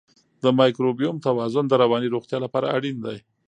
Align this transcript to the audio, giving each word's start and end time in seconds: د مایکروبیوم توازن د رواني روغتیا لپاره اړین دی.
د 0.43 0.45
مایکروبیوم 0.59 1.17
توازن 1.27 1.65
د 1.67 1.73
رواني 1.83 2.07
روغتیا 2.15 2.37
لپاره 2.45 2.71
اړین 2.75 2.97
دی. 3.05 3.17